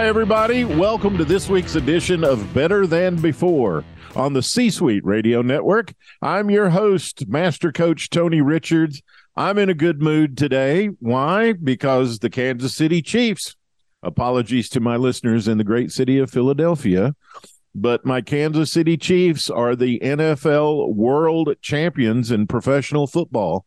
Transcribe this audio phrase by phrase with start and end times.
[0.00, 0.64] Hi, everybody.
[0.64, 3.84] Welcome to this week's edition of Better Than Before
[4.16, 5.92] on the C Suite Radio Network.
[6.22, 9.02] I'm your host, Master Coach Tony Richards.
[9.36, 10.86] I'm in a good mood today.
[11.00, 11.52] Why?
[11.52, 13.56] Because the Kansas City Chiefs,
[14.02, 17.14] apologies to my listeners in the great city of Philadelphia,
[17.74, 23.66] but my Kansas City Chiefs are the NFL world champions in professional football.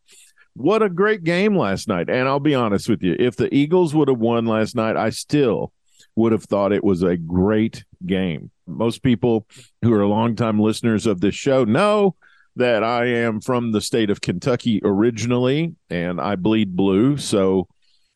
[0.56, 2.10] What a great game last night.
[2.10, 5.12] And I'll be honest with you, if the Eagles would have won last night, I
[5.12, 5.72] still
[6.16, 8.52] would have thought it was a great game.
[8.68, 9.48] Most people
[9.82, 12.16] who are longtime listeners of this show know
[12.56, 17.18] that I am from the state of Kentucky originally, and I bleed blue.
[17.18, 17.68] So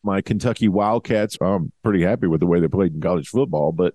[0.04, 3.94] my Kentucky Wildcats, I'm pretty happy with the way they played in college football, but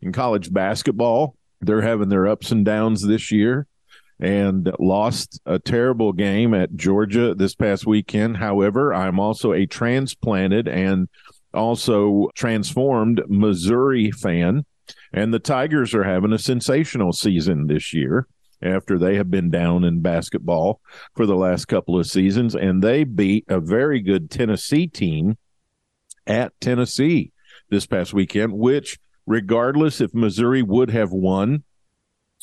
[0.00, 3.66] in college basketball, they're having their ups and downs this year
[4.20, 8.36] and lost a terrible game at Georgia this past weekend.
[8.36, 11.08] However, I'm also a transplanted and
[11.52, 14.64] also transformed Missouri fan.
[15.12, 18.26] And the Tigers are having a sensational season this year
[18.62, 20.80] after they have been down in basketball
[21.14, 22.54] for the last couple of seasons.
[22.54, 25.38] And they beat a very good Tennessee team
[26.26, 27.32] at Tennessee
[27.70, 31.64] this past weekend, which, regardless if Missouri would have won,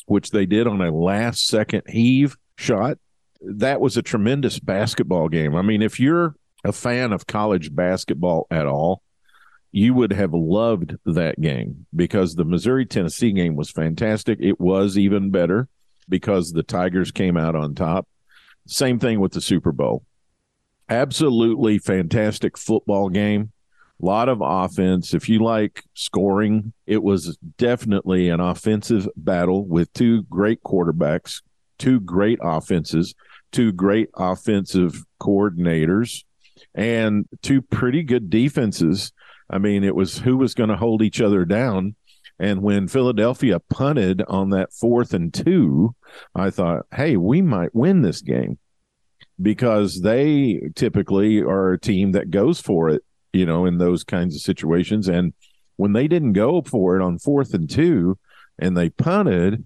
[0.06, 2.98] which they did on a last second heave shot,
[3.40, 5.54] that was a tremendous basketball game.
[5.54, 6.34] I mean, if you're
[6.64, 9.02] a fan of college basketball at all,
[9.70, 14.38] you would have loved that game because the Missouri Tennessee game was fantastic.
[14.40, 15.68] It was even better
[16.08, 18.08] because the Tigers came out on top.
[18.66, 20.04] Same thing with the Super Bowl.
[20.88, 23.52] Absolutely fantastic football game.
[24.00, 25.12] A lot of offense.
[25.12, 31.42] If you like scoring, it was definitely an offensive battle with two great quarterbacks,
[31.78, 33.14] two great offenses,
[33.52, 36.24] two great offensive coordinators
[36.74, 39.12] and two pretty good defenses.
[39.50, 41.94] I mean, it was who was going to hold each other down.
[42.38, 45.94] And when Philadelphia punted on that fourth and two,
[46.34, 48.58] I thought, hey, we might win this game
[49.40, 54.36] because they typically are a team that goes for it, you know, in those kinds
[54.36, 55.08] of situations.
[55.08, 55.32] And
[55.76, 58.18] when they didn't go for it on fourth and two
[58.58, 59.64] and they punted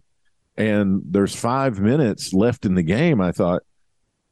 [0.56, 3.62] and there's five minutes left in the game, I thought,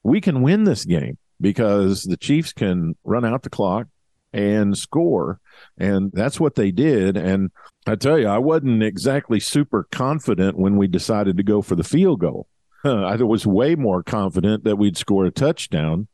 [0.03, 3.87] we can win this game because the Chiefs can run out the clock
[4.33, 5.41] and score.
[5.79, 7.17] And that's what they did.
[7.17, 7.51] And
[7.87, 11.85] I tell you, I wasn't exactly super confident when we decided to go for the
[11.85, 12.47] field goal.
[12.85, 16.09] I was way more confident that we'd score a touchdown,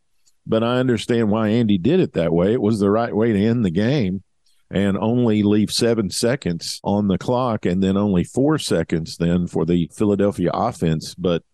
[0.46, 2.52] but I understand why Andy did it that way.
[2.52, 4.22] It was the right way to end the game
[4.70, 9.64] and only leave seven seconds on the clock and then only four seconds then for
[9.64, 11.14] the Philadelphia offense.
[11.14, 11.44] But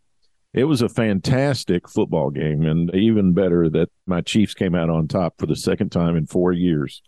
[0.55, 5.09] it was a fantastic football game, and even better that my Chiefs came out on
[5.09, 7.03] top for the second time in four years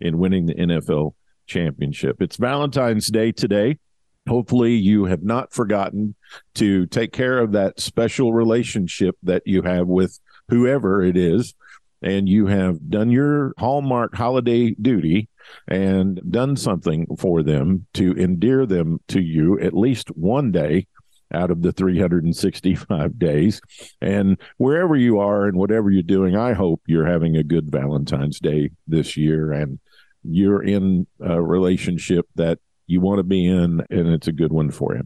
[0.00, 1.14] in winning the NFL
[1.46, 2.22] championship.
[2.22, 3.78] It's Valentine's Day today.
[4.26, 6.14] Hopefully, you have not forgotten
[6.54, 10.18] to take care of that special relationship that you have with
[10.48, 11.54] whoever it is,
[12.02, 15.28] and you have done your Hallmark holiday duty
[15.68, 20.86] and done something for them to endear them to you at least one day
[21.32, 23.60] out of the 365 days.
[24.00, 28.40] And wherever you are and whatever you're doing, I hope you're having a good Valentine's
[28.40, 29.78] Day this year and
[30.22, 34.70] you're in a relationship that you want to be in and it's a good one
[34.70, 35.02] for you.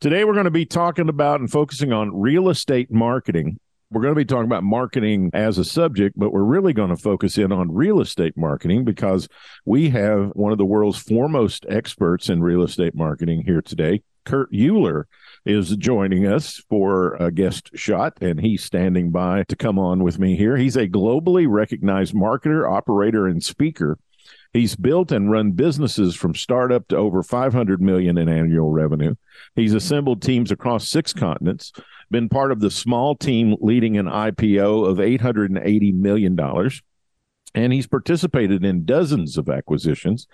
[0.00, 3.58] Today, we're going to be talking about and focusing on real estate marketing.
[3.90, 6.96] We're going to be talking about marketing as a subject, but we're really going to
[6.96, 9.28] focus in on real estate marketing because
[9.64, 14.50] we have one of the world's foremost experts in real estate marketing here today, Kurt
[14.52, 15.04] Uhlir
[15.44, 20.18] is joining us for a guest shot, and he's standing by to come on with
[20.18, 20.56] me here.
[20.56, 23.98] He's a globally recognized marketer, operator, and speaker.
[24.52, 29.14] He's built and run businesses from startup to over 500 million in annual revenue.
[29.56, 31.72] He's assembled teams across six continents,
[32.10, 36.82] been part of the small team leading an IPO of 880 million dollars
[37.54, 40.26] and he's participated in dozens of acquisitions.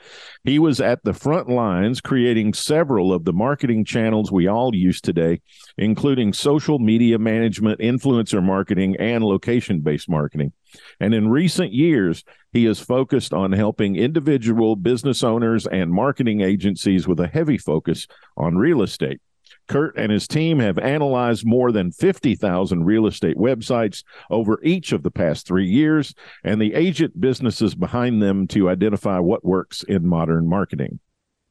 [0.44, 5.00] He was at the front lines creating several of the marketing channels we all use
[5.00, 5.40] today,
[5.76, 10.52] including social media management, influencer marketing, and location based marketing.
[11.00, 17.08] And in recent years, he has focused on helping individual business owners and marketing agencies
[17.08, 18.06] with a heavy focus
[18.36, 19.20] on real estate.
[19.68, 25.02] Kurt and his team have analyzed more than 50,000 real estate websites over each of
[25.02, 30.06] the past three years and the agent businesses behind them to identify what works in
[30.06, 30.98] modern marketing.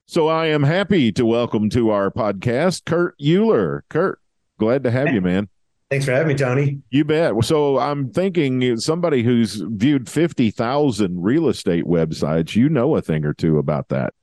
[0.08, 3.82] So I am happy to welcome to our podcast Kurt Uhlir.
[3.90, 4.20] Kurt,
[4.58, 5.50] glad to have you, man.
[5.90, 6.82] Thanks for having me, Tony.
[6.90, 7.34] You bet.
[7.46, 13.34] So I'm thinking somebody who's viewed 50,000 real estate websites, you know a thing or
[13.34, 14.14] two about that.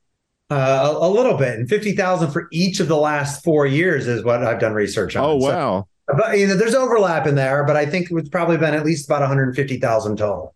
[0.51, 4.05] Uh, a, a, little bit, and fifty thousand for each of the last four years
[4.05, 5.25] is what I've done research on.
[5.25, 5.87] Oh wow!
[6.07, 8.85] So, but you know, there's overlap in there, but I think it's probably been at
[8.85, 10.53] least about one hundred fifty thousand total.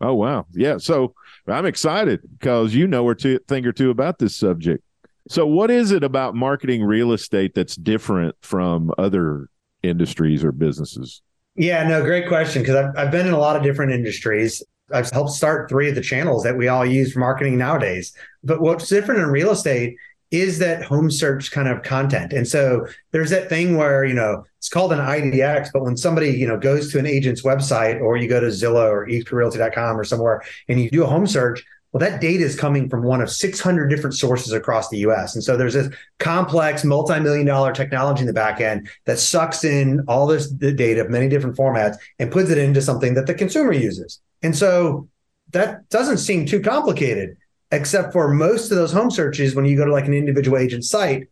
[0.00, 0.46] Oh wow!
[0.52, 1.14] Yeah, so
[1.46, 4.82] I'm excited because you know a thing or two about this subject.
[5.28, 9.46] So, what is it about marketing real estate that's different from other
[9.84, 11.22] industries or businesses?
[11.54, 12.62] Yeah, no, great question.
[12.62, 14.60] Because I've, I've been in a lot of different industries.
[14.92, 18.12] I've helped start three of the channels that we all use for marketing nowadays.
[18.42, 19.96] But what's different in real estate
[20.30, 22.32] is that home search kind of content.
[22.32, 26.30] And so there's that thing where, you know, it's called an IDX, but when somebody,
[26.30, 30.04] you know, goes to an agent's website or you go to Zillow or eXpRealty.com or
[30.04, 33.30] somewhere and you do a home search, well, that data is coming from one of
[33.30, 35.34] 600 different sources across the US.
[35.34, 40.04] And so there's this complex multi-million dollar technology in the back end that sucks in
[40.06, 43.72] all this data, of many different formats, and puts it into something that the consumer
[43.72, 44.20] uses.
[44.42, 45.08] And so
[45.50, 47.36] that doesn't seem too complicated,
[47.70, 50.84] except for most of those home searches, when you go to like an individual agent
[50.84, 51.28] site,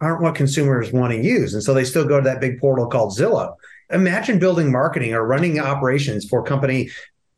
[0.00, 1.54] aren't what consumers want to use.
[1.54, 3.56] And so they still go to that big portal called Zillow.
[3.90, 6.90] Imagine building marketing or running operations for a company,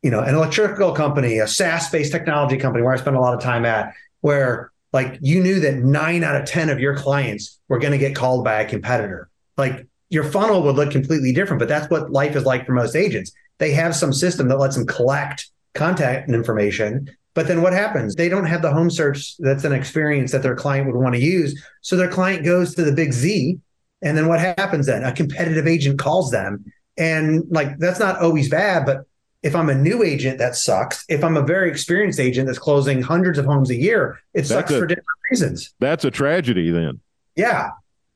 [0.03, 3.41] you know, an electrical company, a SaaS-based technology company where I spend a lot of
[3.41, 7.79] time at, where like you knew that nine out of 10 of your clients were
[7.79, 9.29] going to get called by a competitor.
[9.57, 12.95] Like your funnel would look completely different, but that's what life is like for most
[12.95, 13.31] agents
[13.61, 17.07] they have some system that lets them collect contact information.
[17.33, 18.15] But then what happens?
[18.15, 21.21] They don't have the home search that's an experience that their client would want to
[21.21, 21.61] use.
[21.81, 23.57] So their client goes to the big Z.
[24.01, 25.03] And then what happens then?
[25.03, 26.65] A competitive agent calls them.
[26.97, 29.05] And like that's not always bad, but
[29.43, 31.05] if I'm a new agent, that sucks.
[31.07, 34.71] If I'm a very experienced agent that's closing hundreds of homes a year, it sucks
[34.71, 35.73] a, for different reasons.
[35.79, 36.99] That's a tragedy then.
[37.35, 37.69] Yeah.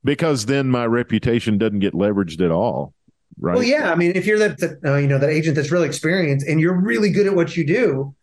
[0.03, 2.93] Because then my reputation doesn't get leveraged at all
[3.39, 3.55] right?
[3.55, 3.91] Well, yeah.
[3.91, 6.59] I mean, if you're that, that uh, you know that agent that's really experienced and
[6.59, 8.15] you're really good at what you do,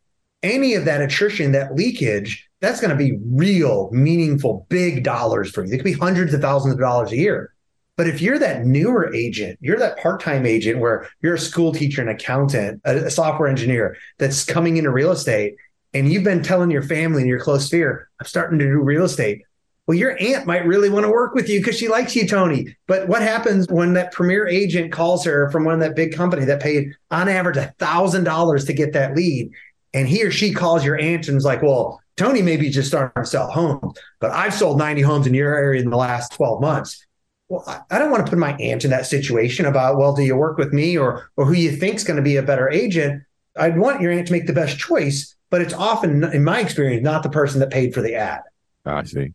[0.43, 5.65] any of that attrition, that leakage, that's going to be real, meaningful, big dollars for
[5.65, 5.73] you.
[5.73, 7.55] It could be hundreds of thousands of dollars a year.
[7.97, 12.01] But if you're that newer agent, you're that part-time agent where you're a school teacher,
[12.03, 15.57] an accountant, a, a software engineer that's coming into real estate,
[15.93, 19.05] and you've been telling your family and your close sphere, I'm starting to do real
[19.05, 19.43] estate
[19.87, 22.77] well, your aunt might really want to work with you because she likes you, Tony.
[22.87, 26.45] But what happens when that premier agent calls her from one of that big company
[26.45, 29.51] that paid on average a thousand dollars to get that lead,
[29.95, 33.23] and he or she calls your aunt and is like, "Well, Tony maybe just starting
[33.23, 36.61] to sell homes, but I've sold 90 homes in your area in the last 12
[36.61, 37.07] months."
[37.49, 40.37] Well, I don't want to put my aunt in that situation about, well, do you
[40.37, 43.23] work with me or or who you think's going to be a better agent?
[43.57, 47.05] I'd want your aunt to make the best choice, but it's often, in my experience,
[47.05, 48.41] not the person that paid for the ad.
[48.87, 49.35] I see.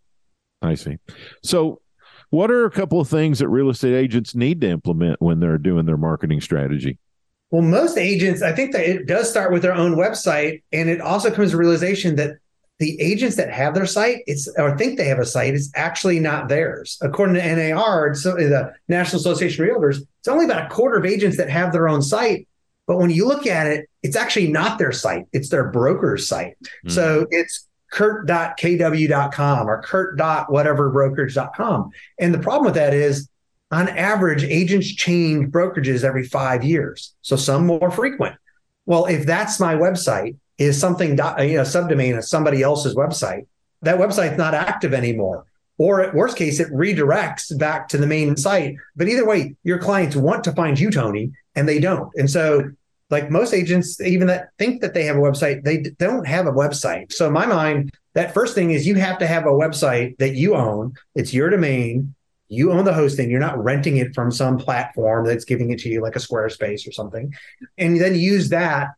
[0.62, 0.98] I see.
[1.44, 1.81] So,
[2.30, 5.57] what are a couple of things that real estate agents need to implement when they're
[5.57, 6.97] doing their marketing strategy?
[7.49, 10.99] Well, most agents, I think that it does start with their own website, and it
[10.99, 12.39] also comes to realization that
[12.80, 16.19] the agents that have their site, it's or think they have a site, it's actually
[16.19, 16.97] not theirs.
[17.01, 21.06] According to NAR, so the National Association of Realtors, it's only about a quarter of
[21.06, 22.47] agents that have their own site.
[22.85, 26.56] But when you look at it, it's actually not their site; it's their broker's site.
[26.85, 26.92] Mm.
[26.92, 31.89] So it's kurt.kw.com or kurt.whateverbrokerage.com.
[32.19, 33.30] And the problem with that is,
[33.71, 37.14] on average, agents change brokerages every five years.
[37.21, 38.36] So some more frequent.
[38.86, 43.45] Well, if that's my website, is something, you know, subdomain of somebody else's website,
[43.83, 45.45] that website's not active anymore.
[45.78, 48.76] Or at worst case, it redirects back to the main site.
[48.95, 52.12] But either way, your clients want to find you, Tony, and they don't.
[52.16, 52.71] And so
[53.09, 56.52] like most agents even that think that they have a website they don't have a
[56.52, 60.18] website so in my mind that first thing is you have to have a website
[60.18, 62.14] that you own it's your domain
[62.49, 65.89] you own the hosting you're not renting it from some platform that's giving it to
[65.89, 67.33] you like a squarespace or something
[67.77, 68.89] and then use that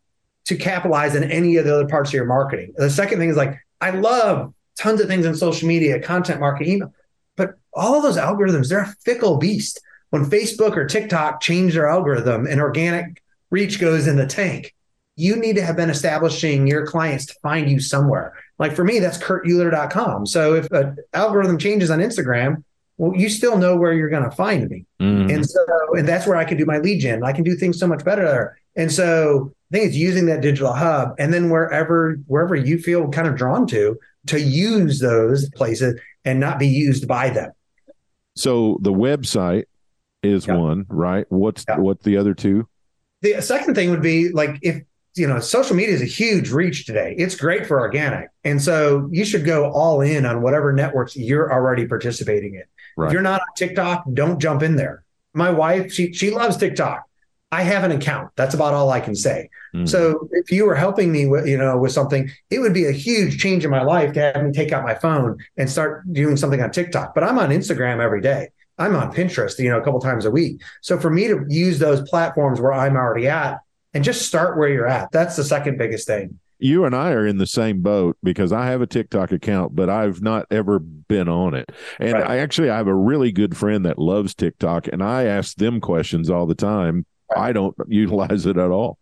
[0.45, 3.37] to capitalize on any of the other parts of your marketing the second thing is
[3.37, 6.93] like i love tons of things in social media content marketing email
[7.35, 11.87] but all of those algorithms they're a fickle beast when facebook or tiktok change their
[11.87, 14.75] algorithm and organic reach goes in the tank.
[15.15, 18.33] you need to have been establishing your clients to find you somewhere.
[18.57, 20.25] Like for me, that's kurtuhlir.com.
[20.25, 22.63] So if an algorithm changes on Instagram,
[22.99, 24.85] well, you still know where you're going to find me.
[24.99, 25.29] Mm-hmm.
[25.29, 27.23] And so, and that's where I can do my lead gen.
[27.23, 28.59] I can do things so much better there.
[28.75, 33.07] And so I think it's using that digital hub and then wherever, wherever you feel
[33.07, 37.51] kind of drawn to, to use those places and not be used by them.
[38.35, 39.63] So the website
[40.21, 40.57] is yeah.
[40.57, 41.25] one, right?
[41.29, 41.77] What's yeah.
[41.77, 42.67] what the other two?
[43.21, 44.83] The second thing would be like if
[45.19, 47.15] you know social media is a huge reach today.
[47.17, 51.51] It's great for organic, and so you should go all in on whatever networks you're
[51.51, 52.63] already participating in.
[52.97, 53.07] Right.
[53.07, 55.03] If you're not on TikTok, don't jump in there.
[55.33, 57.03] My wife, she she loves TikTok.
[57.51, 58.31] I have an account.
[58.35, 59.49] That's about all I can say.
[59.73, 59.89] Mm.
[59.89, 62.91] So if you were helping me with, you know, with something, it would be a
[62.91, 66.37] huge change in my life to have me take out my phone and start doing
[66.37, 67.15] something on TikTok.
[67.15, 68.49] But I'm on Instagram every day.
[68.77, 70.61] I'm on Pinterest, you know, a couple times a week.
[70.81, 73.59] So for me to use those platforms where I'm already at
[73.93, 76.39] and just start where you're at, that's the second biggest thing.
[76.61, 79.89] You and I are in the same boat because I have a TikTok account, but
[79.89, 81.71] I've not ever been on it.
[81.99, 82.29] And right.
[82.29, 85.79] I actually I have a really good friend that loves TikTok and I ask them
[85.79, 87.05] questions all the time.
[87.33, 87.49] Right.
[87.49, 88.97] I don't utilize it at all.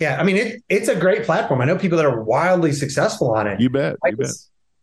[0.00, 1.60] Yeah, I mean it, it's a great platform.
[1.60, 3.60] I know people that are wildly successful on it.
[3.60, 3.96] You bet.
[4.02, 4.30] I you bet.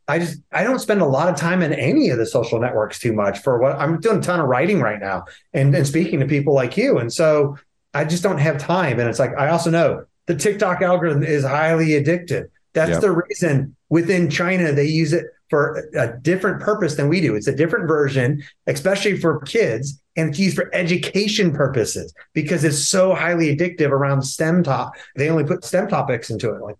[0.07, 2.99] I just I don't spend a lot of time in any of the social networks
[2.99, 6.19] too much for what I'm doing a ton of writing right now and, and speaking
[6.19, 6.97] to people like you.
[6.99, 7.57] And so
[7.93, 8.99] I just don't have time.
[8.99, 12.45] And it's like I also know the TikTok algorithm is highly addictive.
[12.73, 13.01] That's yep.
[13.01, 17.35] the reason within China they use it for a different purpose than we do.
[17.35, 22.89] It's a different version, especially for kids, and it's used for education purposes because it's
[22.89, 24.93] so highly addictive around STEM top.
[25.15, 26.77] They only put STEM topics into it, like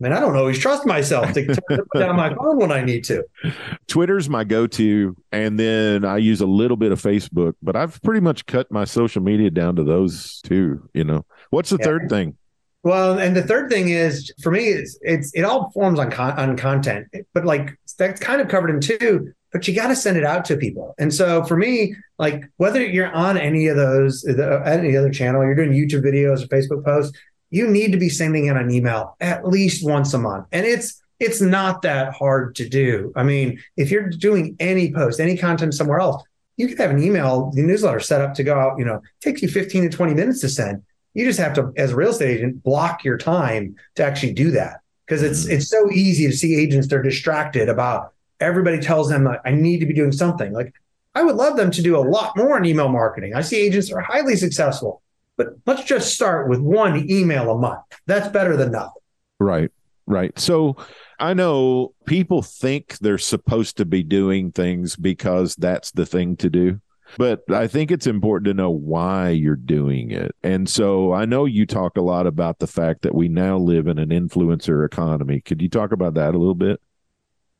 [0.00, 3.24] mean, I don't always trust myself to put down my phone when I need to.
[3.86, 8.20] Twitter's my go-to, and then I use a little bit of Facebook, but I've pretty
[8.20, 10.88] much cut my social media down to those two.
[10.94, 11.84] You know, what's the yeah.
[11.84, 12.36] third thing?
[12.82, 16.38] Well, and the third thing is for me, it's, it's it all forms on con-
[16.38, 19.32] on content, but like that's kind of covered in two.
[19.52, 22.82] But you got to send it out to people, and so for me, like whether
[22.82, 27.18] you're on any of those, any other channel, you're doing YouTube videos or Facebook posts,
[27.50, 30.46] you need to be sending in an email at least once a month.
[30.52, 33.12] And it's it's not that hard to do.
[33.14, 36.22] I mean, if you're doing any post, any content somewhere else,
[36.56, 39.42] you can have an email, the newsletter set up to go out, you know, takes
[39.42, 40.82] you 15 to 20 minutes to send.
[41.12, 44.50] You just have to, as a real estate agent, block your time to actually do
[44.52, 44.80] that.
[45.04, 45.56] Because it's mm-hmm.
[45.56, 49.86] it's so easy to see agents, they're distracted about everybody tells them I need to
[49.86, 50.52] be doing something.
[50.52, 50.72] Like
[51.14, 53.34] I would love them to do a lot more in email marketing.
[53.34, 55.02] I see agents are highly successful
[55.40, 57.80] but let's just start with one email a month.
[58.04, 59.00] That's better than nothing.
[59.38, 59.70] Right.
[60.06, 60.38] Right.
[60.38, 60.76] So
[61.18, 66.50] I know people think they're supposed to be doing things because that's the thing to
[66.50, 66.82] do.
[67.16, 70.34] But I think it's important to know why you're doing it.
[70.42, 73.86] And so I know you talk a lot about the fact that we now live
[73.86, 75.40] in an influencer economy.
[75.40, 76.82] Could you talk about that a little bit?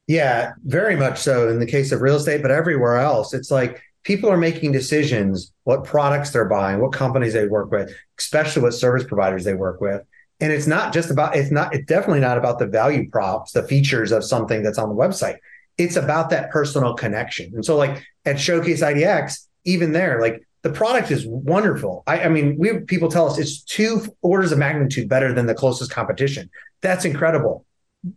[0.06, 3.32] Yeah, very much so in the case of real estate, but everywhere else.
[3.32, 7.94] It's like people are making decisions what products they're buying, what companies they work with,
[8.18, 10.02] especially what service providers they work with.
[10.40, 13.62] And it's not just about, it's not, it's definitely not about the value props, the
[13.62, 15.36] features of something that's on the website.
[15.76, 17.52] It's about that personal connection.
[17.54, 22.02] And so, like at Showcase IDX, even there, like the product is wonderful.
[22.06, 25.54] I, I mean, we people tell us it's two orders of magnitude better than the
[25.54, 26.50] closest competition.
[26.82, 27.64] That's incredible.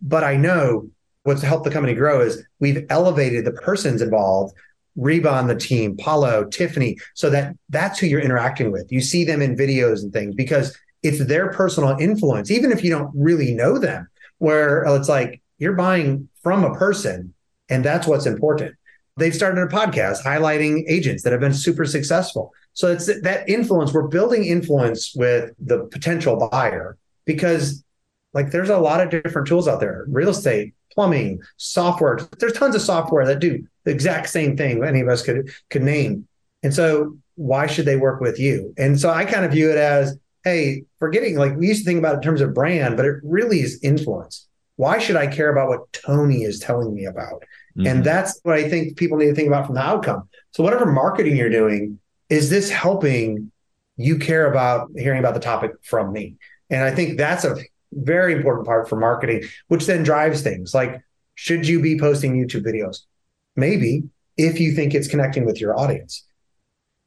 [0.02, 0.88] But I know
[1.24, 4.54] what's helped the company grow is we've elevated the persons involved
[4.96, 8.90] Reba on the team, Paulo, Tiffany, so that that's who you're interacting with.
[8.90, 12.90] You see them in videos and things because it's their personal influence, even if you
[12.90, 14.08] don't really know them,
[14.38, 17.34] where it's like you're buying from a person
[17.68, 18.74] and that's what's important.
[19.16, 22.52] They've started a podcast highlighting agents that have been super successful.
[22.72, 23.92] So it's that influence.
[23.92, 27.84] We're building influence with the potential buyer because
[28.34, 32.74] like there's a lot of different tools out there real estate plumbing software there's tons
[32.74, 36.26] of software that do the exact same thing any of us could could name.
[36.62, 38.74] And so why should they work with you?
[38.76, 41.98] And so i kind of view it as hey forgetting like we used to think
[41.98, 44.46] about it in terms of brand but it really is influence.
[44.76, 47.42] Why should i care about what tony is telling me about?
[47.76, 47.88] Mm-hmm.
[47.88, 50.28] and that's what i think people need to think about from the outcome.
[50.52, 51.98] So whatever marketing you're doing
[52.30, 53.50] is this helping
[53.96, 56.36] you care about hearing about the topic from me?
[56.70, 57.56] And i think that's a
[57.92, 60.74] very important part for marketing, which then drives things.
[60.74, 61.02] Like
[61.34, 63.00] should you be posting YouTube videos?
[63.56, 64.04] Maybe
[64.36, 66.24] if you think it's connecting with your audience.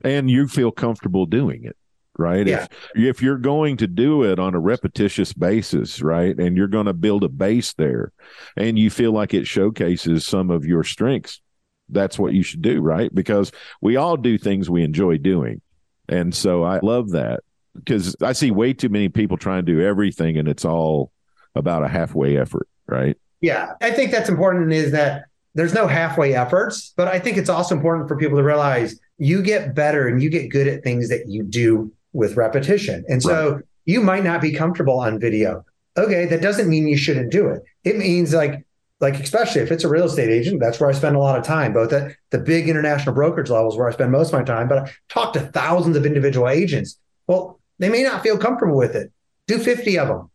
[0.04, 1.76] And you feel comfortable doing it,
[2.18, 2.46] right?
[2.48, 2.68] Yeah.
[2.96, 6.38] If if you're going to do it on a repetitious basis, right?
[6.38, 8.12] And you're going to build a base there
[8.56, 11.42] and you feel like it showcases some of your strengths,
[11.90, 13.14] that's what you should do, right?
[13.14, 13.52] Because
[13.82, 15.62] we all do things we enjoy doing.
[16.08, 17.42] And so I love that.
[17.76, 21.12] because I see way too many people trying to do everything and it's all
[21.56, 23.18] about a halfway effort, right?
[23.42, 25.26] Yeah, I think that's important is that
[25.58, 29.42] there's no halfway efforts, but I think it's also important for people to realize you
[29.42, 33.04] get better and you get good at things that you do with repetition.
[33.10, 33.64] And so right.
[33.86, 35.66] you might not be comfortable on video.
[35.98, 37.64] Okay, that doesn't mean you shouldn't do it.
[37.84, 38.64] It means like
[39.00, 41.44] like especially if it's a real estate agent, that's where I spend a lot of
[41.44, 44.68] time, both at the big international brokerage levels where I spend most of my time,
[44.68, 47.00] but I talk to thousands of individual agents.
[47.26, 49.12] Well, they may not feel comfortable with it.
[49.48, 50.30] Do 50 of them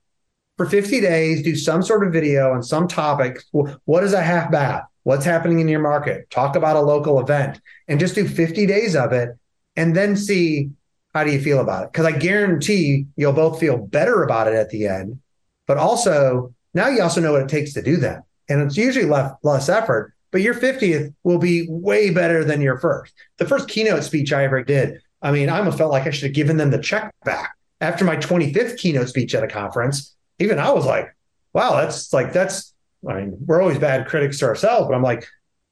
[0.57, 3.41] for 50 days, do some sort of video on some topic.
[3.53, 4.85] What is a half bath?
[5.05, 6.31] What's happening in your market?
[6.31, 9.31] Talk about a local event and just do 50 days of it
[9.77, 10.71] and then see
[11.15, 11.93] how do you feel about it?
[11.93, 15.21] Because I guarantee you'll both feel better about it at the end,
[15.67, 18.23] but also now you also know what it takes to do that.
[18.49, 22.79] And it's usually less, less effort, but your 50th will be way better than your
[22.79, 23.13] first.
[23.39, 26.25] The first keynote speech I ever did, I mean, I almost felt like I should
[26.25, 27.55] have given them the check back.
[27.81, 31.15] After my 25th keynote speech at a conference, even I was like,
[31.53, 32.72] wow, that's like, that's,
[33.09, 35.27] I mean, we're always bad critics to ourselves, but I'm like,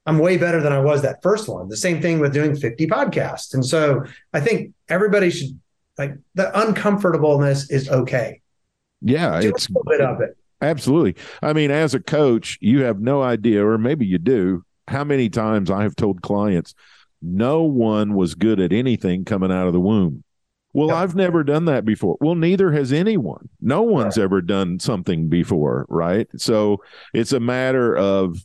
[0.05, 1.69] I'm way better than I was that first one.
[1.69, 3.53] The same thing with doing 50 podcasts.
[3.53, 5.59] And so I think everybody should
[5.97, 8.41] like the uncomfortableness is okay.
[9.01, 10.37] Yeah, Do it's a little bit of it.
[10.61, 11.15] Absolutely.
[11.41, 15.29] I mean, as a coach, you have no idea, or maybe you do, how many
[15.29, 16.75] times I have told clients,
[17.21, 20.23] no one was good at anything coming out of the womb.
[20.73, 20.97] Well, yep.
[20.97, 22.17] I've never done that before.
[22.21, 23.49] Well, neither has anyone.
[23.59, 24.23] No one's right.
[24.23, 26.27] ever done something before, right?
[26.37, 26.81] So
[27.13, 28.37] it's a matter of,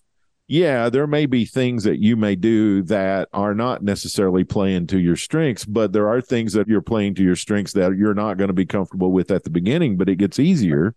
[0.49, 4.99] yeah, there may be things that you may do that are not necessarily playing to
[4.99, 8.39] your strengths, but there are things that you're playing to your strengths that you're not
[8.39, 10.95] going to be comfortable with at the beginning, but it gets easier,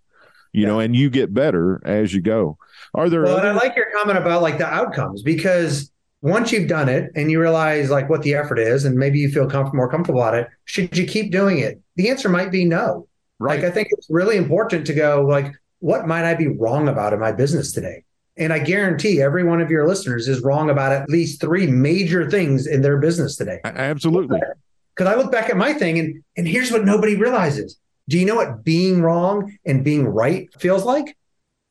[0.51, 0.67] you yeah.
[0.67, 2.57] know, and you get better as you go.
[2.93, 3.23] Are there?
[3.23, 6.89] Well, other- and I like your comment about like the outcomes because once you've done
[6.89, 9.89] it and you realize like what the effort is and maybe you feel com- more
[9.89, 11.79] comfortable at it should you keep doing it?
[11.95, 13.07] The answer might be no.
[13.41, 13.61] Right.
[13.61, 17.13] like i think it's really important to go like what might i be wrong about
[17.13, 18.03] in my business today?
[18.35, 22.29] And i guarantee every one of your listeners is wrong about at least three major
[22.29, 23.59] things in their business today.
[23.63, 24.41] Absolutely.
[24.95, 27.79] Because i look back at my thing and and here's what nobody realizes.
[28.09, 31.15] Do you know what being wrong and being right feels like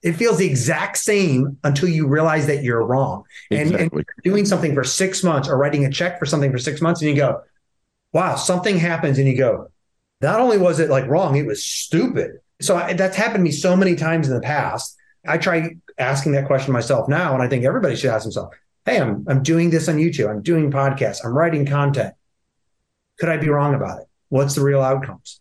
[0.02, 3.24] it feels the exact same until you realize that you're wrong.
[3.50, 3.82] Exactly.
[3.82, 6.80] And, and doing something for six months or writing a check for something for six
[6.80, 7.42] months, and you go,
[8.12, 9.70] wow, something happens, and you go,
[10.20, 12.38] not only was it like wrong, it was stupid.
[12.60, 14.96] So I, that's happened to me so many times in the past.
[15.26, 19.00] I try asking that question myself now, and I think everybody should ask themselves, hey,
[19.00, 22.14] I'm, I'm doing this on YouTube, I'm doing podcasts, I'm writing content.
[23.18, 24.06] Could I be wrong about it?
[24.28, 25.40] What's the real outcomes?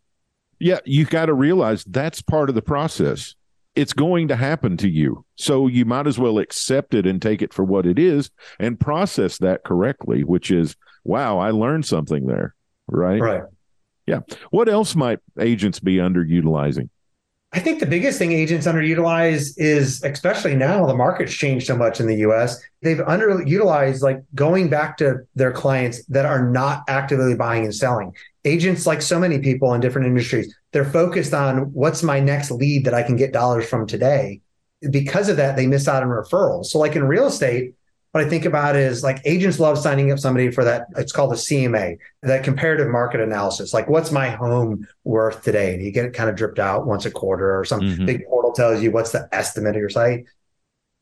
[0.59, 3.35] Yeah, you've got to realize that's part of the process
[3.77, 5.23] it's going to happen to you.
[5.35, 8.79] So you might as well accept it and take it for what it is and
[8.79, 12.55] process that correctly, which is, wow, I learned something there.
[12.87, 13.21] Right.
[13.21, 13.43] Right.
[14.07, 14.21] Yeah.
[14.49, 16.89] What else might agents be underutilizing?
[17.53, 21.99] I think the biggest thing agents underutilize is, especially now, the market's changed so much
[21.99, 22.59] in the US.
[22.81, 28.15] They've underutilized like going back to their clients that are not actively buying and selling.
[28.47, 32.85] Agents, like so many people in different industries, they're focused on what's my next lead
[32.85, 34.41] that I can get dollars from today.
[34.89, 36.67] Because of that, they miss out on referrals.
[36.67, 37.73] So, like in real estate,
[38.11, 40.87] what I think about is like agents love signing up somebody for that.
[40.95, 43.73] It's called a CMA, that comparative market analysis.
[43.73, 45.73] Like, what's my home worth today?
[45.73, 48.05] And you get it kind of dripped out once a quarter, or some mm-hmm.
[48.05, 50.25] big portal tells you what's the estimate of your site.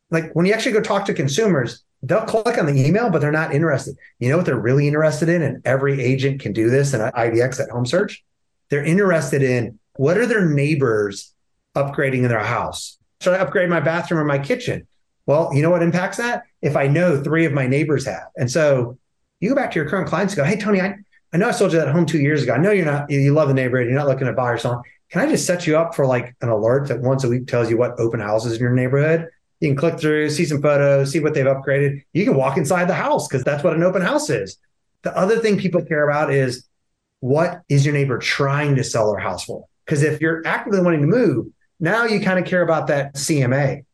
[0.10, 3.32] Like, when you actually go talk to consumers, they'll click on the email, but they're
[3.32, 3.96] not interested.
[4.20, 5.42] You know what they're really interested in?
[5.42, 8.24] And every agent can do this in IDX at Home Search.
[8.70, 11.34] They're interested in what are their neighbors
[11.76, 12.98] upgrading in their house?
[13.22, 14.88] Should I upgrade my bathroom or my kitchen?
[15.26, 16.44] Well, you know what impacts that?
[16.62, 18.28] If I know three of my neighbors have.
[18.36, 18.98] And so
[19.40, 20.96] you go back to your current clients and go, hey, Tony, I,
[21.34, 22.54] I know I sold you that home two years ago.
[22.54, 23.88] I know you're not, you love the neighborhood.
[23.88, 24.84] You're not looking to buy or something.
[25.12, 27.70] Can I just set you up for like an alert that once a week tells
[27.70, 29.30] you what open houses in your neighborhood?
[29.66, 32.04] You can click through, see some photos, see what they've upgraded.
[32.14, 34.58] You can walk inside the house because that's what an open house is.
[35.02, 36.68] The other thing people care about is
[37.20, 39.66] what is your neighbor trying to sell their house for?
[39.84, 41.48] Because if you're actively wanting to move,
[41.80, 43.86] now you kind of care about that CMA.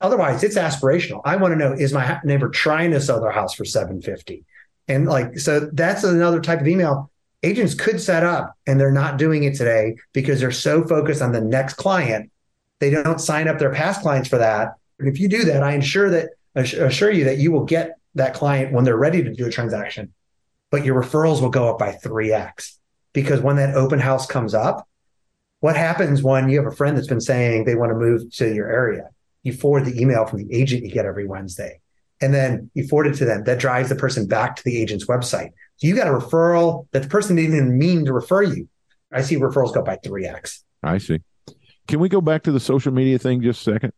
[0.00, 1.20] Otherwise, it's aspirational.
[1.26, 4.46] I want to know is my neighbor trying to sell their house for 750?
[4.88, 7.10] And like so that's another type of email
[7.42, 11.32] agents could set up and they're not doing it today because they're so focused on
[11.32, 12.30] the next client.
[12.78, 14.77] They don't sign up their past clients for that.
[14.98, 18.72] If you do that, I ensure that assure you that you will get that client
[18.72, 20.12] when they're ready to do a transaction,
[20.70, 22.76] but your referrals will go up by 3x
[23.12, 24.88] because when that open house comes up,
[25.60, 28.52] what happens when you have a friend that's been saying they want to move to
[28.52, 29.10] your area?
[29.42, 31.80] You forward the email from the agent you get every Wednesday.
[32.20, 33.44] And then you forward it to them.
[33.44, 35.50] That drives the person back to the agent's website.
[35.76, 38.68] So you got a referral that the person didn't even mean to refer you.
[39.12, 40.62] I see referrals go by 3x.
[40.82, 41.20] I see.
[41.86, 43.92] Can we go back to the social media thing just a second?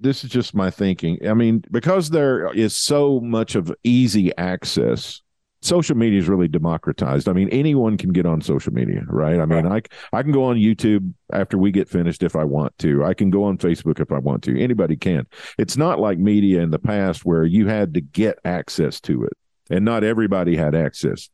[0.00, 1.18] This is just my thinking.
[1.28, 5.20] I mean, because there is so much of easy access,
[5.62, 7.28] social media is really democratized.
[7.28, 9.38] I mean, anyone can get on social media, right?
[9.38, 9.86] I mean, right.
[10.12, 13.04] I I can go on YouTube after we get finished if I want to.
[13.04, 14.58] I can go on Facebook if I want to.
[14.58, 15.26] Anybody can.
[15.58, 19.32] It's not like media in the past where you had to get access to it,
[19.68, 21.28] and not everybody had access.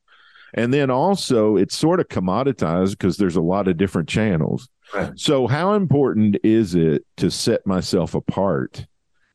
[0.55, 4.69] And then also, it's sort of commoditized because there's a lot of different channels.
[4.95, 5.13] Right.
[5.17, 8.87] So, how important is it to set myself apart?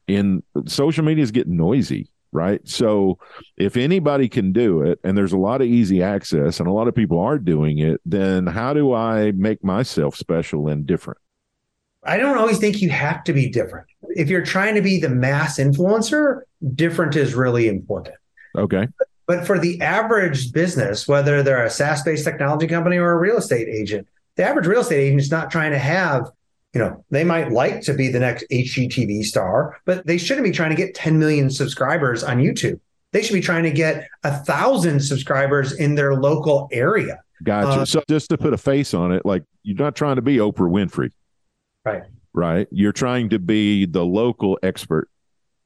[0.07, 2.65] In social media is getting noisy, right?
[2.67, 3.19] So,
[3.57, 6.87] if anybody can do it, and there's a lot of easy access, and a lot
[6.87, 11.19] of people are doing it, then how do I make myself special and different?
[12.03, 13.87] I don't always think you have to be different.
[14.09, 16.41] If you're trying to be the mass influencer,
[16.73, 18.15] different is really important.
[18.57, 18.87] Okay.
[19.27, 23.37] But for the average business, whether they're a SaaS based technology company or a real
[23.37, 24.07] estate agent,
[24.41, 26.27] the average real estate agent is not trying to have,
[26.73, 30.51] you know, they might like to be the next HGTV star, but they shouldn't be
[30.51, 32.79] trying to get 10 million subscribers on YouTube.
[33.11, 37.19] They should be trying to get a thousand subscribers in their local area.
[37.43, 37.81] Gotcha.
[37.81, 40.37] Uh, so just to put a face on it, like you're not trying to be
[40.37, 41.11] Oprah Winfrey.
[41.85, 42.01] Right.
[42.33, 42.67] Right.
[42.71, 45.07] You're trying to be the local expert.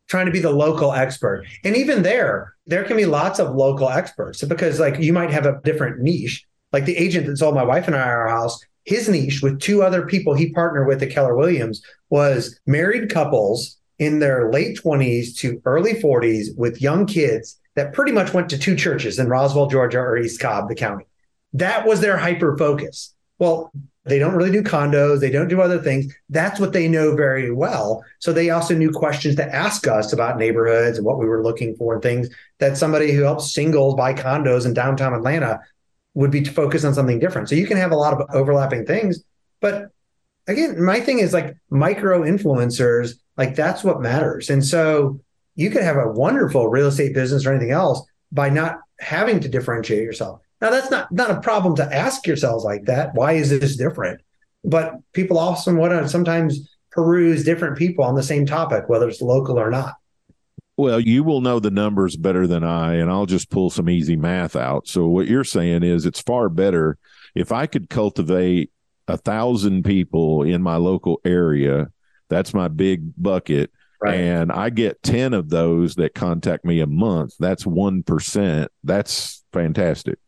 [0.10, 1.46] Trying to be the local expert.
[1.64, 5.46] And even there, there can be lots of local experts because like you might have
[5.46, 9.08] a different niche like the agent that sold my wife and I our house, his
[9.08, 14.20] niche with two other people he partnered with at Keller Williams was married couples in
[14.20, 18.76] their late 20s to early 40s with young kids that pretty much went to two
[18.76, 21.06] churches in Roswell, Georgia or East Cobb, the county.
[21.54, 23.16] That was their hyper focus.
[23.40, 23.72] Well,
[24.04, 26.14] they don't really do condos, they don't do other things.
[26.28, 28.04] That's what they know very well.
[28.20, 31.74] So they also knew questions to ask us about neighborhoods and what we were looking
[31.78, 32.28] for and things
[32.60, 35.62] that somebody who helps singles buy condos in downtown Atlanta
[36.16, 37.48] would be to focus on something different.
[37.50, 39.24] So you can have a lot of overlapping things,
[39.62, 39.90] but
[40.48, 44.50] again, my thing is like micro influencers, like that's what matters.
[44.50, 45.20] And so
[45.56, 49.50] you could have a wonderful real estate business or anything else by not having to
[49.50, 50.42] differentiate yourself.
[50.62, 53.14] Now that's not not a problem to ask yourselves like that.
[53.14, 54.22] Why is this different?
[54.64, 59.22] But people often want to sometimes peruse different people on the same topic, whether it's
[59.22, 59.96] local or not.
[60.78, 64.18] Well, you will know the numbers better than I, and I'll just pull some easy
[64.18, 64.88] math out.
[64.88, 66.98] So, what you're saying is it's far better
[67.34, 68.72] if I could cultivate
[69.08, 71.92] a thousand people in my local area.
[72.30, 73.72] That's my big bucket.
[74.02, 74.16] Right.
[74.16, 77.36] And I get 10 of those that contact me a month.
[77.40, 78.68] That's 1%.
[78.84, 80.20] That's fantastic.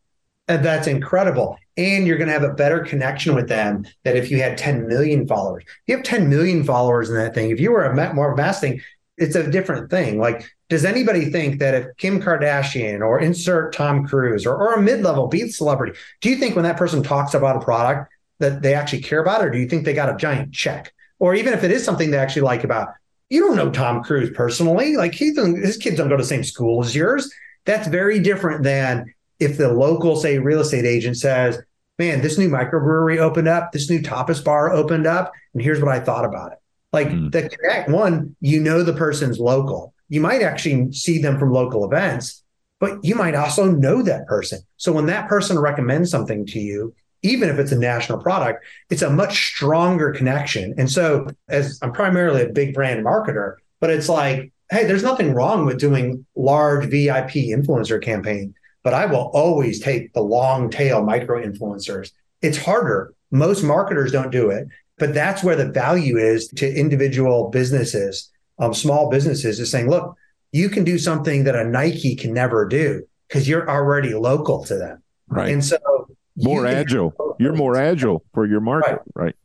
[0.48, 1.58] And that's incredible.
[1.76, 4.88] And you're going to have a better connection with them than if you had 10
[4.88, 5.64] million followers.
[5.66, 8.62] If you have 10 million followers in that thing, if you were a more mass
[8.62, 8.82] thing,
[9.18, 10.20] it's a different thing.
[10.20, 14.82] Like, does anybody think that if Kim Kardashian or insert Tom Cruise or, or a
[14.82, 18.74] mid-level beat celebrity, do you think when that person talks about a product that they
[18.74, 20.94] actually care about, or do you think they got a giant check?
[21.20, 22.90] Or even if it is something they actually like about,
[23.30, 24.96] you don't know Tom Cruise personally.
[24.96, 27.34] Like he his kids don't go to the same school as yours.
[27.66, 31.60] That's very different than if the local, say, real estate agent says,
[31.98, 35.92] man, this new microbrewery opened up, this new tapas bar opened up, and here's what
[35.92, 36.60] I thought about it.
[36.98, 37.32] Like mm.
[37.32, 39.94] the connect one, you know the person's local.
[40.10, 42.44] You might actually see them from local events,
[42.80, 44.62] but you might also know that person.
[44.78, 49.04] So when that person recommends something to you, even if it's a national product, it's
[49.04, 50.74] a much stronger connection.
[50.80, 55.36] And so as I'm primarily a big brand marketer, but it's like, hey, there's nothing
[55.36, 61.04] wrong with doing large VIP influencer campaign, but I will always take the long tail
[61.04, 62.12] micro influencers.
[62.42, 63.14] It's harder.
[63.30, 64.68] Most marketers don't do it.
[64.98, 70.16] But that's where the value is to individual businesses, um, small businesses, is saying, look,
[70.52, 74.76] you can do something that a Nike can never do because you're already local to
[74.76, 75.04] them.
[75.28, 75.52] Right.
[75.52, 75.78] And so
[76.36, 77.36] more you agile.
[77.40, 79.02] You're more agile for your market.
[79.14, 79.26] Right.
[79.26, 79.36] right.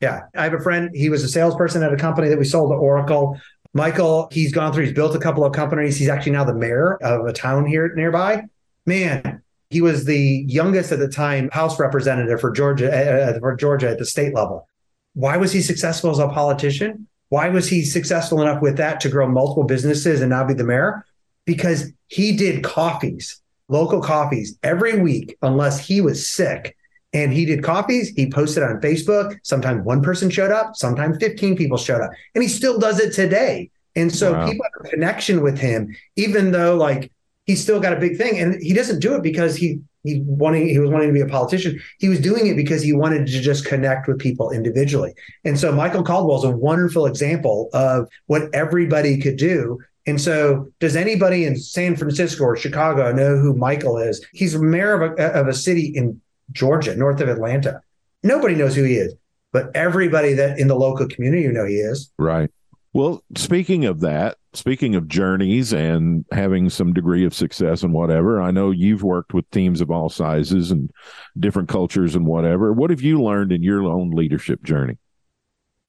[0.00, 0.22] Yeah.
[0.34, 2.76] I have a friend, he was a salesperson at a company that we sold to
[2.76, 3.38] Oracle.
[3.74, 5.96] Michael, he's gone through, he's built a couple of companies.
[5.98, 8.44] He's actually now the mayor of a town here nearby.
[8.86, 13.90] Man, he was the youngest at the time House representative for Georgia uh, for Georgia
[13.90, 14.68] at the state level.
[15.16, 17.08] Why was he successful as a politician?
[17.30, 20.62] Why was he successful enough with that to grow multiple businesses and now be the
[20.62, 21.06] mayor?
[21.46, 26.76] Because he did coffees, local coffees every week, unless he was sick.
[27.14, 28.10] And he did coffees.
[28.10, 29.38] He posted on Facebook.
[29.42, 32.10] Sometimes one person showed up, sometimes 15 people showed up.
[32.34, 33.70] And he still does it today.
[33.94, 34.46] And so wow.
[34.46, 37.10] people have a connection with him, even though like
[37.46, 38.38] he's still got a big thing.
[38.38, 41.26] And he doesn't do it because he he wanting he was wanting to be a
[41.26, 41.80] politician.
[41.98, 45.14] He was doing it because he wanted to just connect with people individually.
[45.44, 49.78] And so Michael Caldwell is a wonderful example of what everybody could do.
[50.06, 54.24] And so, does anybody in San Francisco or Chicago know who Michael is?
[54.32, 56.20] He's mayor of a, of a city in
[56.52, 57.80] Georgia, north of Atlanta.
[58.22, 59.14] Nobody knows who he is,
[59.52, 62.12] but everybody that in the local community you know he is.
[62.18, 62.50] Right.
[62.92, 68.40] Well, speaking of that, speaking of journeys and having some degree of success and whatever,
[68.40, 70.90] I know you've worked with teams of all sizes and
[71.38, 72.72] different cultures and whatever.
[72.72, 74.98] What have you learned in your own leadership journey?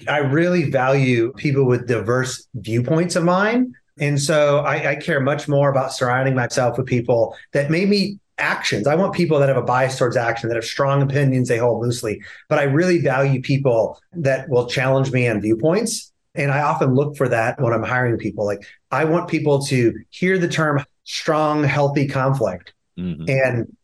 [0.07, 3.73] I really value people with diverse viewpoints of mine.
[3.99, 8.85] And so I, I care much more about surrounding myself with people that maybe actions.
[8.85, 11.81] I want people that have a bias towards action, that have strong opinions they hold
[11.81, 12.21] loosely.
[12.49, 17.17] But I really value people that will challenge me on viewpoints and I often look
[17.17, 18.45] for that when I'm hiring people.
[18.45, 23.25] Like I want people to hear the term strong, healthy conflict mm-hmm.
[23.27, 23.75] and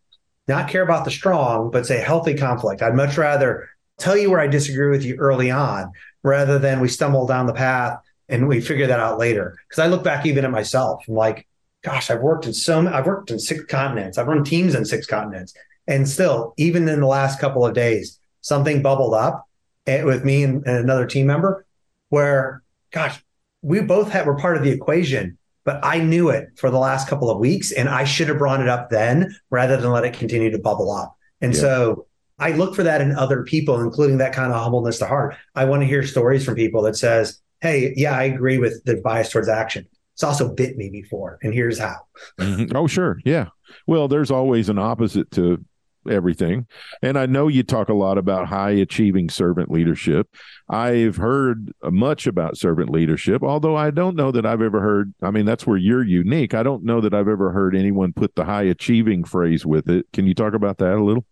[0.47, 2.81] not care about the strong, but say healthy conflict.
[2.81, 6.87] I'd much rather tell you where I disagree with you early on rather than we
[6.87, 9.55] stumble down the path and we figure that out later.
[9.67, 11.47] Because I look back even at myself, I'm like,
[11.83, 14.85] gosh, I've worked in so many, I've worked in six continents, I've run teams in
[14.85, 15.53] six continents.
[15.87, 19.47] And still, even in the last couple of days, something bubbled up
[19.85, 21.65] eh, with me and, and another team member
[22.13, 23.19] where, gosh,
[23.63, 27.07] we both had, were part of the equation, but I knew it for the last
[27.07, 30.13] couple of weeks and I should have brought it up then rather than let it
[30.13, 31.17] continue to bubble up.
[31.41, 31.59] And yeah.
[31.59, 35.35] so I look for that in other people, including that kind of humbleness to heart.
[35.55, 38.97] I want to hear stories from people that says, Hey, yeah, I agree with the
[38.97, 39.87] bias towards action.
[40.13, 41.95] It's also bit me before, and here's how.
[42.39, 42.77] Mm-hmm.
[42.77, 43.17] Oh, sure.
[43.25, 43.47] Yeah.
[43.87, 45.65] Well, there's always an opposite to
[46.09, 46.67] everything.
[47.01, 50.27] And I know you talk a lot about high achieving servant leadership.
[50.69, 55.13] I've heard much about servant leadership, although I don't know that I've ever heard.
[55.21, 56.53] I mean, that's where you're unique.
[56.53, 60.05] I don't know that I've ever heard anyone put the high achieving phrase with it.
[60.13, 61.25] Can you talk about that a little?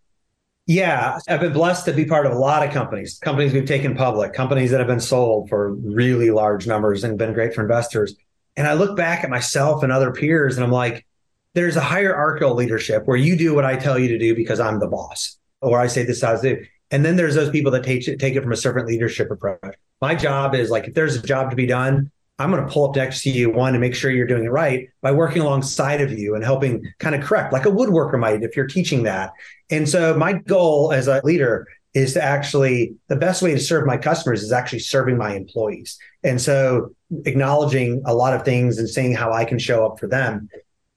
[0.68, 3.96] Yeah, I've been blessed to be part of a lot of companies, companies we've taken
[3.96, 8.16] public, companies that have been sold for really large numbers and been great for investors.
[8.56, 11.06] And I look back at myself and other peers and I'm like,
[11.54, 14.80] there's a hierarchical leadership where you do what I tell you to do because I'm
[14.80, 16.66] the boss, or I say this to do.
[16.92, 19.76] And then there's those people that take it, take it from a servant leadership approach.
[20.02, 22.90] My job is like, if there's a job to be done, I'm going to pull
[22.90, 26.02] up next to you, one, to make sure you're doing it right by working alongside
[26.02, 29.32] of you and helping kind of correct, like a woodworker might if you're teaching that.
[29.70, 33.86] And so my goal as a leader is to actually, the best way to serve
[33.86, 36.00] my customers is actually serving my employees.
[36.24, 40.08] And so acknowledging a lot of things and seeing how I can show up for
[40.08, 40.50] them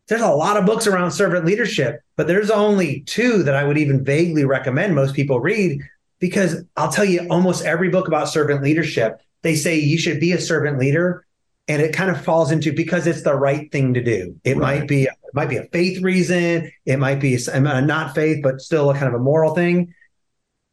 [0.09, 3.79] there's a lot of books around servant leadership, but there's only two that I would
[3.79, 5.81] even vaguely recommend most people read
[6.19, 10.33] because I'll tell you almost every book about servant leadership, they say you should be
[10.33, 11.25] a servant leader
[11.69, 14.39] and it kind of falls into because it's the right thing to do.
[14.45, 14.81] It right.
[14.81, 18.61] might be it might be a faith reason, it might be a, not faith but
[18.61, 19.95] still a kind of a moral thing.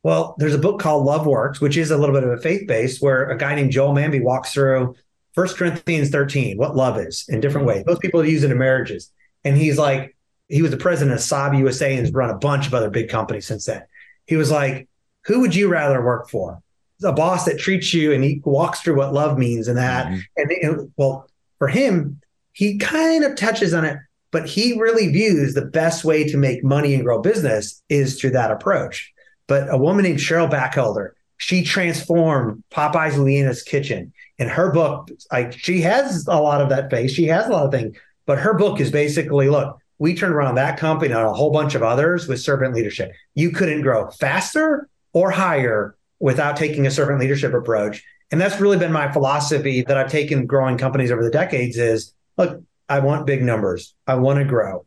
[0.03, 2.67] Well, there's a book called Love Works, which is a little bit of a faith
[2.67, 4.95] based, where a guy named Joel Manby walks through
[5.33, 7.83] First Corinthians 13, what love is in different ways.
[7.85, 9.11] Most people use it in marriages.
[9.43, 10.15] And he's like,
[10.47, 13.09] he was the president of Saab USA and has run a bunch of other big
[13.09, 13.83] companies since then.
[14.27, 14.87] He was like,
[15.25, 16.61] who would you rather work for?
[17.03, 20.07] A boss that treats you and he walks through what love means and that.
[20.07, 20.19] Mm-hmm.
[20.37, 21.27] And, and well,
[21.57, 22.19] for him,
[22.53, 23.97] he kind of touches on it,
[24.31, 28.31] but he really views the best way to make money and grow business is through
[28.31, 29.13] that approach.
[29.47, 34.13] But a woman named Cheryl Bachelder, she transformed Popeyes Louisiana Kitchen.
[34.37, 37.11] In her book, like she has a lot of that face.
[37.11, 40.55] She has a lot of things, but her book is basically look, we turned around
[40.55, 43.11] that company and a whole bunch of others with servant leadership.
[43.35, 48.03] You couldn't grow faster or higher without taking a servant leadership approach.
[48.31, 52.13] And that's really been my philosophy that I've taken growing companies over the decades is
[52.37, 53.93] look, I want big numbers.
[54.07, 54.85] I want to grow.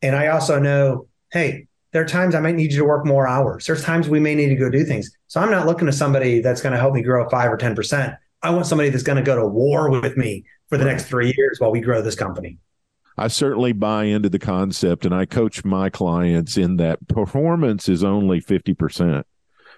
[0.00, 3.26] And I also know, hey, there are times I might need you to work more
[3.26, 3.66] hours.
[3.66, 5.16] There's times we may need to go do things.
[5.28, 8.16] So I'm not looking to somebody that's going to help me grow five or 10%.
[8.42, 11.32] I want somebody that's going to go to war with me for the next three
[11.36, 12.58] years while we grow this company.
[13.16, 18.02] I certainly buy into the concept and I coach my clients in that performance is
[18.02, 19.24] only 50%.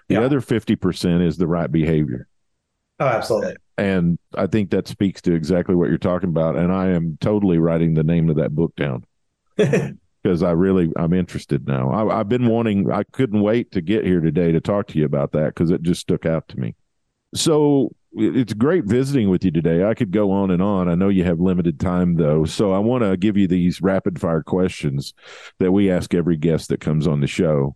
[0.07, 0.21] The yeah.
[0.21, 2.27] other 50% is the right behavior.
[2.99, 3.55] Oh, absolutely.
[3.77, 6.55] And I think that speaks to exactly what you're talking about.
[6.55, 9.05] And I am totally writing the name of that book down
[9.55, 11.91] because I really, I'm interested now.
[11.91, 15.05] I, I've been wanting, I couldn't wait to get here today to talk to you
[15.05, 16.75] about that because it just stuck out to me.
[17.35, 19.83] So it's great visiting with you today.
[19.83, 20.89] I could go on and on.
[20.89, 22.45] I know you have limited time though.
[22.45, 25.13] So I want to give you these rapid fire questions
[25.59, 27.75] that we ask every guest that comes on the show.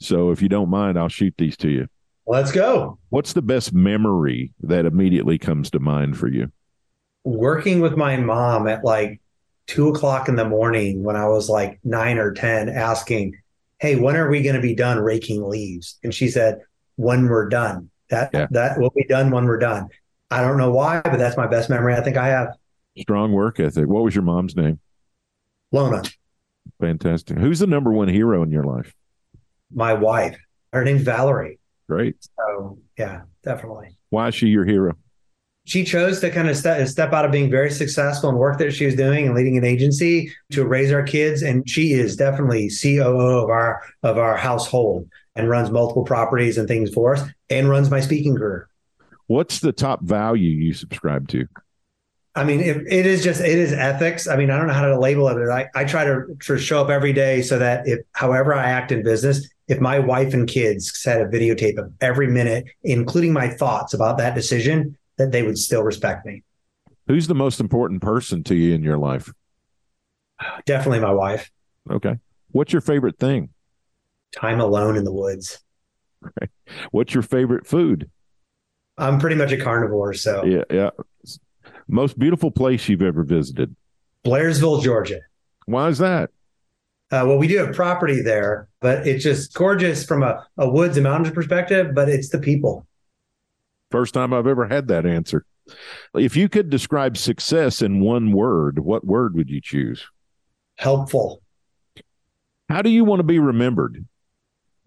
[0.00, 1.88] So if you don't mind, I'll shoot these to you.
[2.26, 2.98] Let's go.
[3.08, 6.52] What's the best memory that immediately comes to mind for you?
[7.24, 9.20] Working with my mom at like
[9.66, 13.36] two o'clock in the morning when I was like nine or 10, asking,
[13.78, 15.98] Hey, when are we going to be done raking leaves?
[16.04, 16.60] And she said,
[16.96, 17.90] When we're done.
[18.10, 18.46] That yeah.
[18.50, 19.88] that will be done when we're done.
[20.30, 22.56] I don't know why, but that's my best memory I think I have.
[22.98, 23.88] Strong work ethic.
[23.88, 24.78] What was your mom's name?
[25.72, 26.02] Lona.
[26.80, 27.38] Fantastic.
[27.38, 28.94] Who's the number one hero in your life?
[29.72, 30.38] My wife.
[30.72, 31.58] Her name's Valerie.
[31.88, 32.16] Great.
[32.36, 33.96] So yeah, definitely.
[34.10, 34.94] Why is she your hero?
[35.64, 38.72] She chose to kind of step, step out of being very successful in work that
[38.72, 41.42] she was doing and leading an agency to raise our kids.
[41.42, 46.66] And she is definitely COO of our of our household and runs multiple properties and
[46.66, 48.68] things for us and runs my speaking career.
[49.26, 51.46] What's the top value you subscribe to?
[52.34, 54.28] I mean, it, it is just it is ethics.
[54.28, 56.58] I mean, I don't know how to label it, but I, I try to, to
[56.58, 60.32] show up every day so that if however I act in business, if my wife
[60.32, 65.32] and kids had a videotape of every minute, including my thoughts about that decision, that
[65.32, 66.44] they would still respect me.
[67.08, 69.32] Who's the most important person to you in your life?
[70.66, 71.50] Definitely my wife.
[71.90, 72.16] Okay.
[72.52, 73.50] What's your favorite thing?
[74.34, 75.60] Time alone in the woods.
[76.22, 76.50] Right.
[76.90, 78.10] What's your favorite food?
[78.98, 80.90] I'm pretty much a carnivore, so yeah, yeah.
[81.88, 83.74] Most beautiful place you've ever visited?
[84.24, 85.20] Blairsville, Georgia.
[85.66, 86.30] Why is that?
[87.10, 90.96] Uh, well, we do have property there, but it's just gorgeous from a, a woods
[90.96, 92.86] and mountains perspective, but it's the people.
[93.90, 95.44] First time I've ever had that answer.
[96.14, 100.06] If you could describe success in one word, what word would you choose?
[100.76, 101.42] Helpful.
[102.68, 104.04] How do you want to be remembered?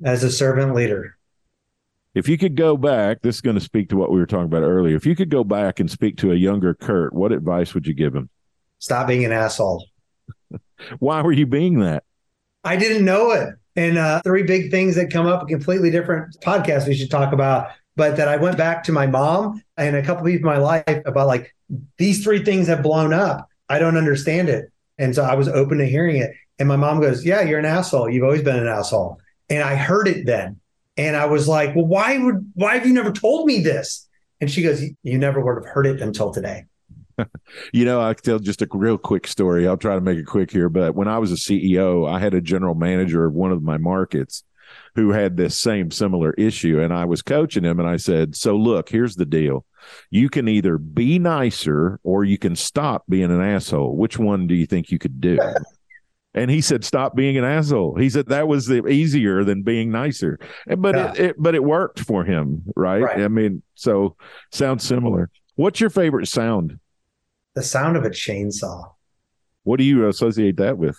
[0.03, 1.17] As a servant leader.
[2.15, 4.45] If you could go back, this is going to speak to what we were talking
[4.45, 4.95] about earlier.
[4.95, 7.93] If you could go back and speak to a younger Kurt, what advice would you
[7.93, 8.29] give him?
[8.77, 9.85] Stop being an asshole.
[10.99, 12.03] Why were you being that?
[12.63, 13.55] I didn't know it.
[13.75, 17.33] And uh, three big things that come up, a completely different podcast we should talk
[17.33, 17.69] about.
[17.95, 21.01] But that I went back to my mom and a couple people in my life
[21.05, 21.55] about like
[21.97, 23.47] these three things have blown up.
[23.69, 24.71] I don't understand it.
[24.97, 26.31] And so I was open to hearing it.
[26.59, 28.09] And my mom goes, Yeah, you're an asshole.
[28.09, 29.19] You've always been an asshole.
[29.49, 30.59] And I heard it then.
[30.97, 34.07] And I was like, Well, why would why have you never told me this?
[34.41, 36.65] And she goes, You never would have heard it until today.
[37.73, 39.67] you know, I'll tell just a real quick story.
[39.67, 40.69] I'll try to make it quick here.
[40.69, 43.77] But when I was a CEO, I had a general manager of one of my
[43.77, 44.43] markets
[44.95, 46.79] who had this same similar issue.
[46.79, 49.65] And I was coaching him and I said, So look, here's the deal.
[50.09, 53.95] You can either be nicer or you can stop being an asshole.
[53.95, 55.39] Which one do you think you could do?
[56.33, 59.91] And he said, "Stop being an asshole." He said that was the easier than being
[59.91, 60.39] nicer,
[60.77, 61.11] but yeah.
[61.11, 63.03] it, it, but it worked for him, right?
[63.03, 63.21] right?
[63.21, 64.15] I mean, so
[64.51, 65.29] sounds similar.
[65.55, 66.79] What's your favorite sound?
[67.53, 68.93] The sound of a chainsaw.
[69.63, 70.97] What do you associate that with?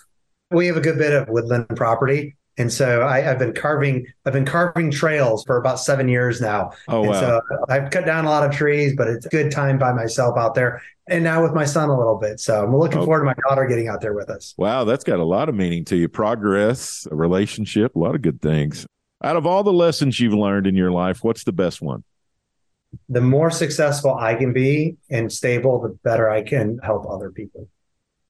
[0.51, 4.07] We have a good bit of woodland property, and so I, have been carving.
[4.25, 6.71] I've been carving trails for about seven years now.
[6.87, 7.19] Oh and wow!
[7.19, 10.37] So I've cut down a lot of trees, but it's a good time by myself
[10.37, 12.39] out there, and now with my son a little bit.
[12.39, 13.05] So I'm looking oh.
[13.05, 14.53] forward to my daughter getting out there with us.
[14.57, 16.07] Wow, that's got a lot of meaning to you.
[16.07, 18.87] Progress, a relationship, a lot of good things.
[19.23, 22.03] Out of all the lessons you've learned in your life, what's the best one?
[23.09, 27.67] The more successful I can be and stable, the better I can help other people.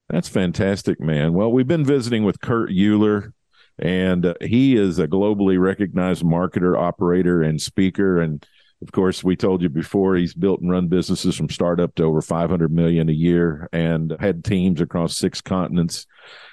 [0.10, 1.34] That's fantastic, man.
[1.34, 3.34] Well, we've been visiting with Kurt Uhlir,
[3.80, 8.20] and uh, he is a globally recognized marketer, operator, and speaker.
[8.20, 8.46] And
[8.82, 12.22] of course, we told you before he's built and run businesses from startup to over
[12.22, 16.06] 500 million a year, and had teams across six continents,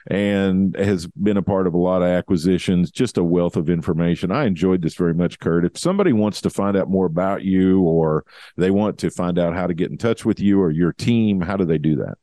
[0.08, 2.90] and has been a part of a lot of acquisitions.
[2.90, 4.32] Just a wealth of information.
[4.32, 5.64] I enjoyed this very much, Kurt.
[5.64, 8.24] If somebody wants to find out more about you, or
[8.56, 11.40] they want to find out how to get in touch with you or your team,
[11.40, 12.14] how do they do that?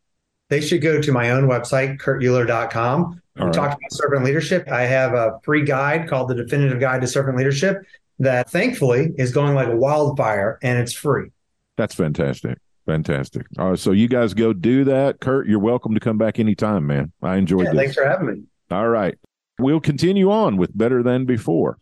[0.49, 3.53] They should go to my own website, kurtuhlir.com we right.
[3.53, 4.67] talked about servant leadership.
[4.69, 7.85] I have a free guide called the Definitive Guide to Servant Leadership
[8.19, 11.29] that thankfully is going like a wildfire and it's free.
[11.77, 12.57] That's fantastic.
[12.85, 13.45] Fantastic.
[13.57, 13.79] All right.
[13.79, 15.21] So you guys go do that.
[15.21, 17.11] Kurt, you're welcome to come back anytime, man.
[17.21, 17.79] I enjoyed yeah, this.
[17.79, 18.43] Thanks for having me.
[18.71, 19.17] All right.
[19.59, 21.77] We'll continue on with Better Than Before.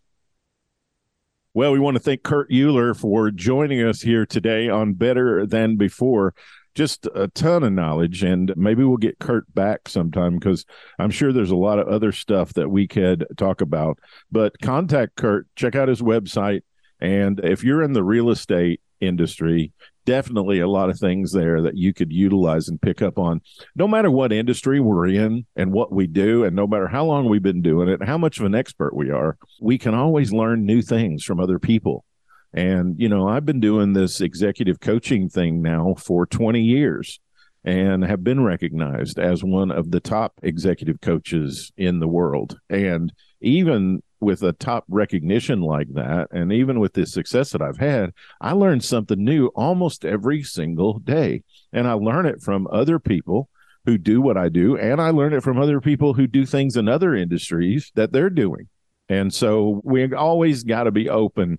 [1.54, 5.76] Well, we want to thank Kurt Uhlir for joining us here today on Better Than
[5.76, 6.36] Before
[6.78, 10.64] just a ton of knowledge and maybe we'll get kurt back sometime because
[11.00, 13.98] i'm sure there's a lot of other stuff that we could talk about.
[14.32, 16.62] But contact kurt check out his website
[17.00, 19.74] and if you're in the real estate industry
[20.06, 23.42] definitely a lot of things there that you could utilize and pick up on.
[23.76, 27.28] No matter what industry we're in and what we do and no matter how long
[27.28, 30.66] we've been doing it how much of an expert we are we can always learn
[30.66, 32.06] new things from other people
[32.54, 37.20] and, you know, I've been doing this executive coaching thing now for 20 years
[37.64, 42.58] and have been recognized as one of the top executive coaches in the world.
[42.70, 43.12] And
[43.42, 48.12] even with a top recognition like that, and even with the success that I've had,
[48.40, 51.44] I learn something new almost every single day.
[51.74, 53.50] And I learn it from other people
[53.86, 56.76] who do what I do, and I learn it from other people who do things
[56.76, 58.68] in other industries that they're doing.
[59.08, 61.58] And so we always got to be open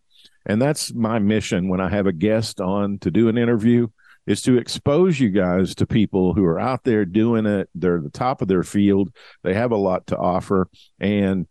[0.49, 3.89] and that's my mission when I have a guest on to do an interview
[4.27, 7.69] is to expose you guys to people who are out there doing it.
[7.75, 9.11] They're the top of their field.
[9.43, 10.69] They have a lot to offer.
[10.99, 11.47] And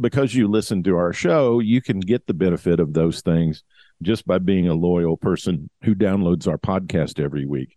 [0.00, 3.62] because you listen to our show, you can get the benefit of those things
[4.02, 7.76] just by being a loyal person who downloads our podcast every week.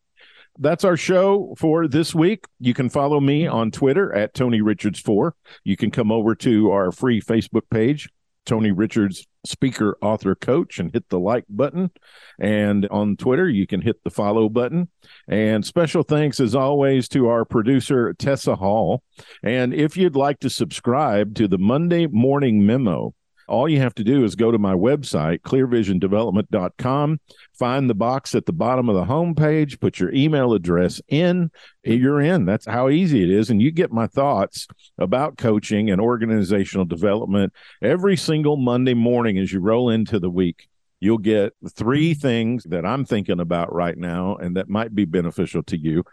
[0.60, 2.46] That's our show for this week.
[2.60, 5.32] You can follow me on Twitter at Tony Richards4.
[5.64, 8.10] You can come over to our free Facebook page,
[8.46, 11.92] Tony Richards speaker, author, coach, and hit the like button.
[12.40, 14.90] And on Twitter, you can hit the follow button.
[15.28, 19.04] And special thanks, as always, to our producer, Tessa Hall.
[19.42, 23.14] And if you'd like to subscribe to the Monday Morning Memo,
[23.54, 27.20] all you have to do is go to my website, clearvisiondevelopment.com,
[27.54, 31.52] find the box at the bottom of the homepage, put your email address in,
[31.84, 32.46] you're in.
[32.46, 33.52] That's how easy it is.
[33.52, 39.54] And you get my thoughts about coaching and organizational development every single Monday morning as
[39.54, 40.68] you roll into the week.
[41.00, 45.62] You'll get three things that I'm thinking about right now and that might be beneficial
[45.64, 46.04] to you.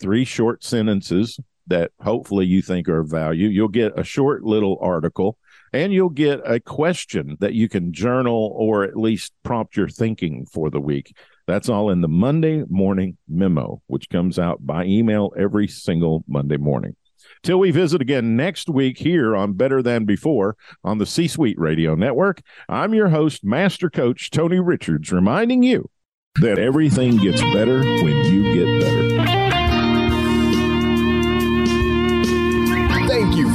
[0.00, 3.48] Three short sentences that hopefully you think are of value.
[3.48, 5.36] You'll get a short little article
[5.76, 10.46] and you'll get a question that you can journal or at least prompt your thinking
[10.50, 11.14] for the week.
[11.46, 16.56] That's all in the Monday morning memo, which comes out by email every single Monday
[16.56, 16.96] morning.
[17.42, 21.58] Till we visit again next week here on Better Than Before on the C Suite
[21.58, 25.90] Radio Network, I'm your host, Master Coach Tony Richards, reminding you
[26.36, 28.75] that everything gets better when you get